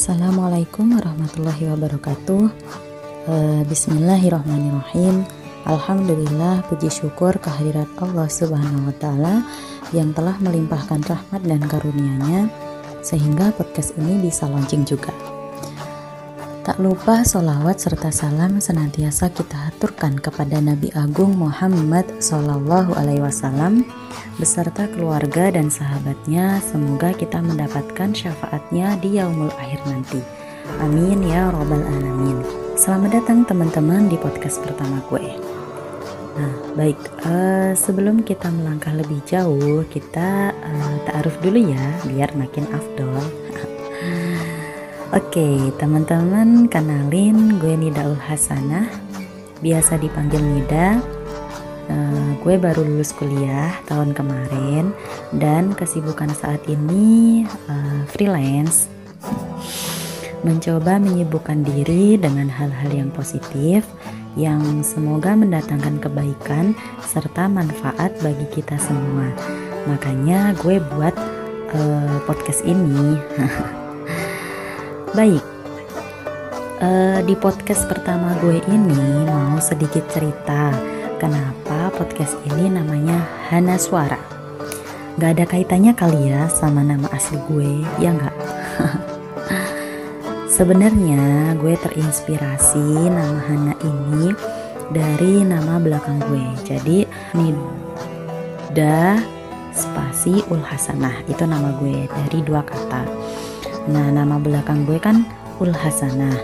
Assalamualaikum 0.00 0.96
warahmatullahi 0.96 1.68
wabarakatuh. 1.76 2.42
Uh, 3.28 3.60
Bismillahirrahmanirrahim. 3.68 5.28
Alhamdulillah 5.68 6.64
puji 6.72 6.88
syukur 6.88 7.36
kehadirat 7.36 7.84
Allah 8.00 8.24
Subhanahu 8.24 8.88
wa 8.88 8.96
taala 8.96 9.44
yang 9.92 10.16
telah 10.16 10.40
melimpahkan 10.40 11.04
rahmat 11.04 11.44
dan 11.44 11.60
karunia-Nya 11.68 12.48
sehingga 13.04 13.52
podcast 13.52 13.92
ini 14.00 14.24
bisa 14.24 14.48
launching 14.48 14.88
juga. 14.88 15.12
Tak 16.70 16.78
lupa 16.86 17.26
solawat 17.26 17.82
serta 17.82 18.14
salam 18.14 18.62
senantiasa 18.62 19.26
kita 19.34 19.74
aturkan 19.74 20.14
kepada 20.14 20.62
Nabi 20.62 20.94
Agung 20.94 21.34
Muhammad 21.34 22.06
Sallallahu 22.22 22.94
Alaihi 22.94 23.18
Wasallam 23.26 23.82
beserta 24.38 24.86
keluarga 24.86 25.50
dan 25.50 25.66
sahabatnya. 25.66 26.62
Semoga 26.62 27.10
kita 27.10 27.42
mendapatkan 27.42 28.14
syafaatnya 28.14 28.94
di 29.02 29.18
yaumul 29.18 29.50
akhir 29.58 29.82
nanti. 29.82 30.22
Amin 30.78 31.26
ya 31.26 31.50
robbal 31.50 31.82
alamin. 31.82 32.38
Selamat 32.78 33.18
datang 33.18 33.42
teman-teman 33.50 34.06
di 34.06 34.14
podcast 34.14 34.62
pertama 34.62 35.02
gue. 35.10 35.26
Nah, 36.38 36.54
baik. 36.78 37.02
Uh, 37.26 37.74
sebelum 37.74 38.22
kita 38.22 38.46
melangkah 38.46 38.94
lebih 38.94 39.18
jauh, 39.26 39.82
kita 39.90 40.54
uh, 40.54 40.94
taaruf 41.02 41.34
dulu 41.42 41.66
ya, 41.66 41.82
biar 42.06 42.30
makin 42.38 42.70
afdol. 42.70 43.39
Oke, 45.10 45.74
teman-teman 45.74 46.70
kenalin 46.70 47.58
gue 47.58 47.74
Nidaul 47.74 48.14
Hasanah, 48.14 48.86
biasa 49.58 49.98
dipanggil 49.98 50.38
Nida. 50.38 51.02
Uh, 51.90 52.38
gue 52.46 52.54
baru 52.54 52.86
lulus 52.86 53.10
kuliah 53.18 53.74
tahun 53.90 54.14
kemarin 54.14 54.94
dan 55.34 55.74
kesibukan 55.74 56.30
saat 56.30 56.62
ini 56.70 57.42
uh, 57.66 58.06
freelance. 58.06 58.86
Mencoba 60.46 61.02
menyibukkan 61.02 61.66
diri 61.66 62.14
dengan 62.14 62.46
hal-hal 62.46 62.94
yang 62.94 63.10
positif 63.10 63.82
yang 64.38 64.62
semoga 64.86 65.34
mendatangkan 65.34 65.98
kebaikan 65.98 66.78
serta 67.02 67.50
manfaat 67.50 68.14
bagi 68.22 68.46
kita 68.54 68.78
semua. 68.78 69.26
Makanya 69.90 70.54
gue 70.54 70.78
buat 70.78 71.18
uh, 71.74 72.22
podcast 72.30 72.62
ini. 72.62 73.18
Baik, 75.10 75.42
uh, 76.78 77.18
di 77.26 77.34
podcast 77.34 77.90
pertama 77.90 78.30
gue 78.38 78.62
ini 78.70 79.26
mau 79.26 79.58
sedikit 79.58 80.06
cerita 80.06 80.70
kenapa 81.18 81.90
podcast 81.98 82.38
ini 82.46 82.70
namanya 82.70 83.18
Hana 83.50 83.74
Suara. 83.74 84.22
Gak 85.18 85.34
ada 85.34 85.50
kaitannya 85.50 85.98
kali 85.98 86.30
ya 86.30 86.46
sama 86.46 86.86
nama 86.86 87.10
asli 87.10 87.42
gue, 87.50 87.82
ya 87.98 88.14
nggak? 88.14 88.36
Sebenarnya 90.56 91.58
gue 91.58 91.74
terinspirasi 91.74 93.10
nama 93.10 93.42
Hana 93.50 93.74
ini 93.82 94.30
dari 94.94 95.42
nama 95.42 95.82
belakang 95.82 96.22
gue. 96.22 96.46
Jadi 96.62 97.02
Nida 97.34 99.18
spasi 99.74 100.46
Ul 100.46 100.62
Hasanah 100.62 101.26
itu 101.26 101.42
nama 101.50 101.74
gue 101.82 102.06
dari 102.06 102.46
dua 102.46 102.62
kata 102.62 103.19
Nah, 103.90 104.06
nama 104.14 104.38
belakang 104.38 104.86
gue 104.86 105.02
kan 105.02 105.26
Ul 105.58 105.74
Hasanah. 105.74 106.38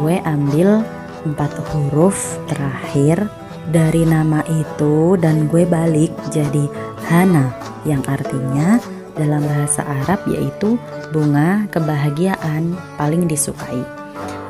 Gue 0.00 0.24
ambil 0.24 0.80
empat 1.28 1.52
huruf 1.68 2.40
terakhir 2.48 3.28
dari 3.68 4.08
nama 4.08 4.40
itu 4.48 5.20
dan 5.20 5.52
gue 5.52 5.68
balik 5.68 6.08
jadi 6.32 6.64
Hana 7.04 7.52
yang 7.84 8.00
artinya 8.08 8.80
dalam 9.12 9.44
bahasa 9.44 9.84
Arab 9.84 10.24
yaitu 10.32 10.80
bunga 11.12 11.68
kebahagiaan 11.68 12.72
paling 12.96 13.28
disukai. 13.28 13.84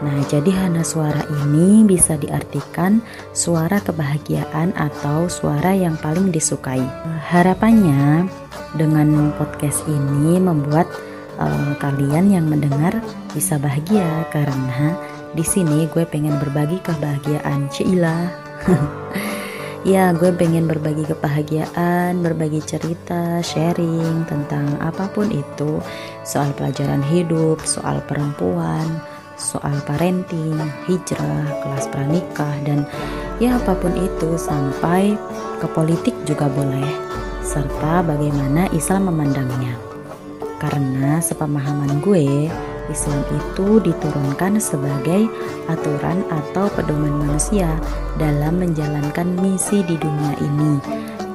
Nah, 0.00 0.16
jadi 0.32 0.48
hana 0.48 0.80
suara 0.80 1.20
ini 1.44 1.84
bisa 1.84 2.16
diartikan 2.16 3.04
suara 3.36 3.84
kebahagiaan 3.84 4.72
atau 4.72 5.28
suara 5.28 5.76
yang 5.76 5.92
paling 6.00 6.32
disukai. 6.32 6.80
Harapannya 7.28 8.24
dengan 8.80 9.28
podcast 9.36 9.84
ini 9.84 10.40
membuat 10.40 10.88
uh, 11.40 11.72
kalian 11.80 12.30
yang 12.30 12.46
mendengar 12.46 13.00
bisa 13.32 13.56
bahagia 13.56 14.28
karena 14.30 14.94
di 15.32 15.42
sini 15.46 15.86
gue 15.90 16.04
pengen 16.06 16.36
berbagi 16.38 16.78
kebahagiaan 16.82 17.70
Cila. 17.70 18.28
ya, 19.92 20.12
gue 20.12 20.30
pengen 20.34 20.66
berbagi 20.66 21.06
kebahagiaan, 21.08 22.20
berbagi 22.20 22.60
cerita, 22.60 23.40
sharing 23.40 24.26
tentang 24.28 24.76
apa 24.82 25.08
pun 25.10 25.30
itu, 25.32 25.80
soal 26.26 26.52
pelajaran 26.58 27.00
hidup, 27.06 27.62
soal 27.62 28.02
perempuan, 28.04 28.84
soal 29.40 29.72
parenting, 29.88 30.58
hijrah, 30.90 31.46
kelas 31.64 31.88
pranikah 31.88 32.54
dan 32.68 32.84
ya 33.40 33.56
apa 33.56 33.72
pun 33.78 33.94
itu 33.96 34.36
sampai 34.36 35.16
ke 35.62 35.66
politik 35.72 36.12
juga 36.28 36.50
boleh 36.52 36.90
serta 37.40 38.04
bagaimana 38.04 38.68
Islam 38.76 39.08
memandangnya. 39.08 39.89
Karena 40.60 41.16
sepemahaman 41.24 42.04
gue, 42.04 42.52
Islam 42.92 43.22
itu 43.32 43.80
diturunkan 43.80 44.60
sebagai 44.60 45.24
aturan 45.72 46.20
atau 46.28 46.68
pedoman 46.74 47.24
manusia 47.24 47.70
dalam 48.20 48.60
menjalankan 48.60 49.40
misi 49.40 49.80
di 49.86 49.96
dunia 49.96 50.36
ini. 50.36 50.72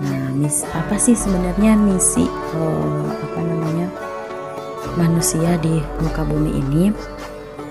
Nah, 0.05 0.29
mis 0.35 0.61
apa 0.75 0.99
sih 0.99 1.17
sebenarnya 1.17 1.73
misi 1.73 2.27
uh, 2.53 3.07
apa 3.09 3.39
namanya 3.41 3.87
manusia 4.93 5.57
di 5.57 5.81
muka 6.03 6.21
bumi 6.21 6.61
ini? 6.61 6.83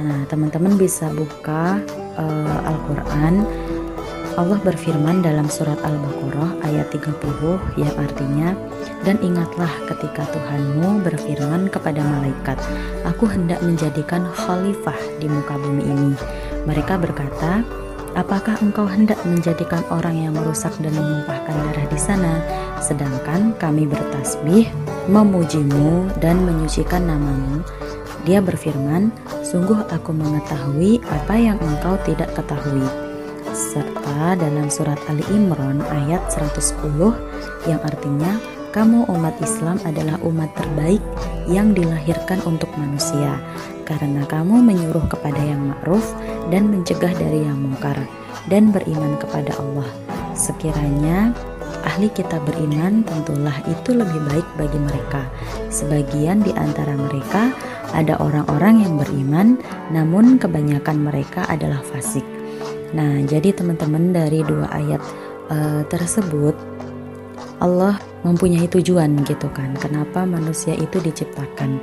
Nah, 0.02 0.26
teman-teman 0.26 0.74
bisa 0.74 1.06
buka 1.14 1.78
uh, 2.18 2.58
Al-Qur'an 2.66 3.46
Allah 4.34 4.58
berfirman 4.66 5.22
dalam 5.22 5.46
surat 5.46 5.78
Al-Baqarah 5.86 6.66
ayat 6.66 6.90
30 6.90 7.78
yang 7.78 7.94
artinya 7.94 8.50
dan 9.06 9.14
ingatlah 9.22 9.70
ketika 9.86 10.26
Tuhanmu 10.34 11.06
berfirman 11.06 11.70
kepada 11.70 12.02
malaikat 12.02 12.58
aku 13.06 13.30
hendak 13.30 13.62
menjadikan 13.62 14.26
khalifah 14.34 14.98
di 15.22 15.30
muka 15.30 15.54
bumi 15.54 15.86
ini 15.86 16.12
mereka 16.66 16.98
berkata 16.98 17.62
apakah 18.18 18.58
engkau 18.58 18.90
hendak 18.90 19.22
menjadikan 19.22 19.86
orang 19.94 20.18
yang 20.18 20.34
merusak 20.34 20.74
dan 20.82 20.90
menumpahkan 20.98 21.54
darah 21.70 21.86
di 21.86 21.98
sana? 22.02 22.34
Sedangkan 22.82 23.54
kami 23.54 23.86
bertasbih 23.86 24.66
memujimu 25.06 26.10
dan 26.18 26.42
menyucikan 26.42 27.06
namamu. 27.06 27.62
Dia 28.26 28.42
berfirman 28.42 29.14
sungguh 29.46 29.86
aku 29.94 30.10
mengetahui 30.10 31.06
apa 31.06 31.34
yang 31.38 31.60
engkau 31.62 31.94
tidak 32.02 32.34
ketahui 32.34 33.03
serta 33.54 34.34
dalam 34.34 34.66
surat 34.66 34.98
Ali 35.06 35.22
Imran 35.30 35.78
ayat 35.86 36.26
110 36.34 36.74
yang 37.70 37.78
artinya 37.86 38.42
kamu 38.74 39.06
umat 39.06 39.38
Islam 39.38 39.78
adalah 39.86 40.18
umat 40.26 40.50
terbaik 40.58 40.98
yang 41.46 41.70
dilahirkan 41.70 42.42
untuk 42.42 42.66
manusia 42.74 43.38
karena 43.86 44.26
kamu 44.26 44.58
menyuruh 44.58 45.06
kepada 45.06 45.38
yang 45.38 45.70
ma'ruf 45.70 46.02
dan 46.50 46.66
mencegah 46.66 47.14
dari 47.14 47.46
yang 47.46 47.54
mungkar 47.54 47.94
dan 48.50 48.74
beriman 48.74 49.14
kepada 49.22 49.54
Allah. 49.62 49.86
Sekiranya 50.34 51.30
ahli 51.86 52.10
kita 52.10 52.42
beriman 52.42 53.06
tentulah 53.06 53.54
itu 53.70 53.94
lebih 53.94 54.18
baik 54.34 54.48
bagi 54.58 54.80
mereka. 54.82 55.22
Sebagian 55.70 56.42
di 56.42 56.50
antara 56.58 56.98
mereka 56.98 57.54
ada 57.94 58.18
orang-orang 58.18 58.82
yang 58.82 58.98
beriman 58.98 59.62
namun 59.94 60.42
kebanyakan 60.42 60.98
mereka 60.98 61.46
adalah 61.46 61.78
fasik. 61.86 62.26
Nah, 62.94 63.26
jadi 63.26 63.50
teman-teman 63.50 64.14
dari 64.14 64.46
dua 64.46 64.70
ayat 64.70 65.02
uh, 65.50 65.82
tersebut 65.90 66.54
Allah 67.58 67.98
mempunyai 68.22 68.70
tujuan 68.70 69.26
gitu 69.26 69.50
kan. 69.50 69.74
Kenapa 69.82 70.22
manusia 70.22 70.78
itu 70.78 71.02
diciptakan? 71.02 71.82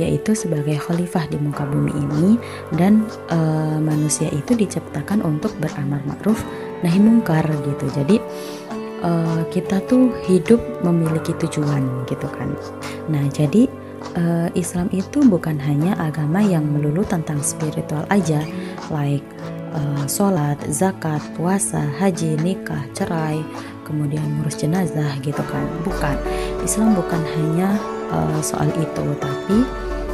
Yaitu 0.00 0.32
sebagai 0.32 0.76
khalifah 0.80 1.28
di 1.28 1.36
muka 1.40 1.64
bumi 1.68 1.92
ini 1.92 2.36
dan 2.76 3.04
uh, 3.32 3.76
manusia 3.80 4.28
itu 4.32 4.56
diciptakan 4.56 5.20
untuk 5.24 5.52
beramal 5.60 6.00
ma'ruf 6.08 6.40
nahi 6.84 7.00
mungkar 7.00 7.44
gitu. 7.44 7.86
Jadi 7.92 8.16
uh, 9.04 9.44
kita 9.52 9.84
tuh 9.88 10.12
hidup 10.28 10.60
memiliki 10.84 11.32
tujuan 11.40 12.08
gitu 12.08 12.28
kan. 12.28 12.52
Nah, 13.08 13.24
jadi 13.32 13.68
Islam 14.52 14.92
itu 14.92 15.24
bukan 15.24 15.56
hanya 15.56 15.96
agama 15.96 16.44
yang 16.44 16.68
melulu 16.68 17.00
tentang 17.06 17.40
spiritual 17.40 18.04
aja, 18.12 18.44
like 18.92 19.24
uh, 19.74 20.04
sholat, 20.08 20.58
zakat, 20.68 21.20
puasa, 21.36 21.82
haji, 21.98 22.36
nikah, 22.40 22.84
cerai, 22.96 23.40
kemudian 23.84 24.24
ngurus 24.38 24.60
jenazah 24.60 25.12
gitu 25.20 25.42
kan. 25.48 25.66
Bukan. 25.84 26.16
Islam 26.62 26.94
bukan 26.94 27.22
hanya 27.36 27.74
uh, 28.12 28.40
soal 28.40 28.70
itu, 28.78 29.04
tapi 29.18 29.58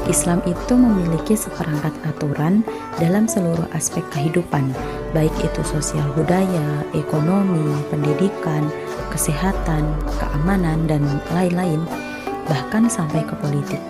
Islam 0.09 0.41
itu 0.49 0.73
memiliki 0.73 1.37
seperangkat 1.37 1.93
aturan 2.09 2.65
dalam 2.97 3.29
seluruh 3.29 3.69
aspek 3.77 4.01
kehidupan, 4.15 4.73
baik 5.13 5.35
itu 5.45 5.61
sosial 5.69 6.07
budaya, 6.17 6.81
ekonomi, 6.97 7.77
pendidikan, 7.93 8.73
kesehatan, 9.13 9.85
keamanan, 10.17 10.89
dan 10.89 11.05
lain-lain, 11.37 11.85
bahkan 12.49 12.89
sampai 12.89 13.21
ke 13.27 13.35
politik. 13.37 13.83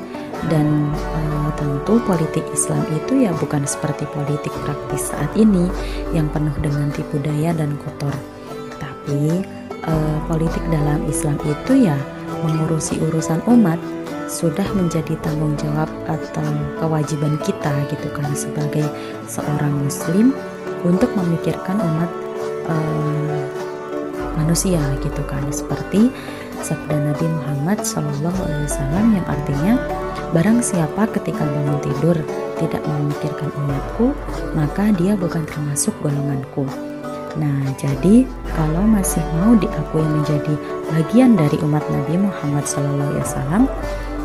Dan 0.46 0.94
e, 0.94 1.20
tentu 1.58 1.98
politik 2.06 2.46
Islam 2.54 2.86
itu 2.94 3.26
ya 3.26 3.34
bukan 3.34 3.66
seperti 3.66 4.06
politik 4.14 4.54
praktis 4.62 5.10
saat 5.10 5.34
ini 5.34 5.66
yang 6.14 6.30
penuh 6.30 6.54
dengan 6.62 6.94
tipu 6.94 7.18
daya 7.18 7.50
dan 7.50 7.74
kotor. 7.82 8.14
Tapi 8.78 9.42
e, 9.82 9.92
politik 10.30 10.62
dalam 10.70 11.02
Islam 11.10 11.34
itu 11.42 11.90
ya 11.90 11.98
mengurusi 12.46 13.02
urusan 13.02 13.42
umat 13.50 13.82
sudah 14.28 14.68
menjadi 14.76 15.16
tanggung 15.24 15.56
jawab 15.56 15.88
atau 16.04 16.44
kewajiban 16.76 17.40
kita 17.40 17.72
gitu 17.88 18.08
kan 18.12 18.28
sebagai 18.36 18.84
seorang 19.24 19.72
muslim 19.80 20.36
untuk 20.84 21.08
memikirkan 21.16 21.80
umat 21.80 22.10
uh, 22.68 23.42
manusia 24.36 24.78
gitu 25.00 25.24
kan. 25.24 25.42
Seperti 25.48 26.12
sabda 26.60 27.08
Nabi 27.10 27.26
Muhammad 27.26 27.82
Shallallahu 27.82 28.40
Alaihi 28.44 28.64
Wasallam 28.68 29.06
yang 29.16 29.26
artinya 29.26 29.74
barang 30.34 30.60
siapa 30.60 31.08
ketika 31.14 31.42
bangun 31.44 31.78
tidur 31.80 32.16
tidak 32.58 32.82
memikirkan 32.84 33.48
umatku 33.54 34.12
maka 34.52 34.90
dia 34.96 35.14
bukan 35.14 35.46
termasuk 35.46 35.94
golonganku 36.04 36.66
Nah, 37.36 37.70
jadi 37.78 38.26
kalau 38.50 38.82
masih 38.88 39.20
mau 39.38 39.54
diakui 39.54 40.02
menjadi 40.02 40.54
bagian 40.90 41.38
dari 41.38 41.54
umat 41.62 41.84
Nabi 41.86 42.18
Muhammad 42.18 42.64
SAW, 42.64 43.68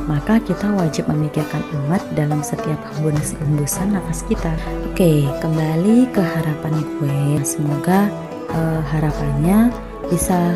maka 0.10 0.40
kita 0.42 0.72
wajib 0.74 1.08
memikirkan 1.12 1.62
umat 1.84 2.02
dalam 2.18 2.42
setiap 2.42 2.80
hembusan 2.98 3.94
nafas 3.94 4.26
kita. 4.26 4.56
Oke, 4.92 5.28
kembali 5.44 6.10
ke 6.10 6.22
harapan 6.24 6.74
gue. 7.00 7.44
Semoga 7.46 8.10
uh, 8.52 8.82
harapannya 8.82 9.70
bisa 10.08 10.56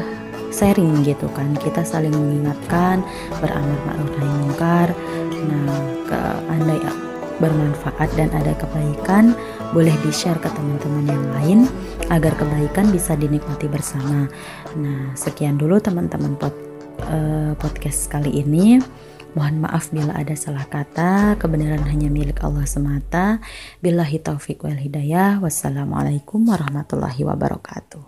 sharing 0.51 1.03
gitu 1.05 1.29
kan. 1.35 1.53
Kita 1.59 1.83
saling 1.85 2.11
mengingatkan, 2.11 3.03
beramal 3.39 3.77
ma'ruf 3.85 4.13
nahi 4.17 4.35
mungkar. 4.41 4.87
Bermanfaat 7.37 8.09
dan 8.17 8.33
ada 8.33 8.57
kebaikan, 8.57 9.37
boleh 9.75 9.93
di-share 10.01 10.39
ke 10.41 10.49
teman-teman 10.49 11.05
yang 11.05 11.25
lain 11.37 11.59
agar 12.09 12.33
kebaikan 12.33 12.89
bisa 12.89 13.13
dinikmati 13.13 13.69
bersama. 13.69 14.25
Nah, 14.79 15.13
sekian 15.13 15.59
dulu 15.59 15.77
teman-teman 15.77 16.33
pod, 16.39 16.55
uh, 17.05 17.53
podcast 17.59 18.09
kali 18.09 18.41
ini. 18.41 18.81
Mohon 19.37 19.69
maaf 19.69 19.93
bila 19.93 20.17
ada 20.17 20.33
salah 20.33 20.65
kata, 20.65 21.37
kebenaran 21.37 21.85
hanya 21.85 22.09
milik 22.09 22.41
Allah 22.41 22.65
semata. 22.65 23.37
Billahi 23.85 24.17
taufiq 24.17 24.65
wal 24.65 24.79
hidayah. 24.79 25.37
Wassalamualaikum 25.37 26.41
warahmatullahi 26.41 27.21
wabarakatuh. 27.21 28.07